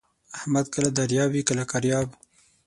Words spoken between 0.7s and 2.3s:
کله دریاب وي کله کریاب.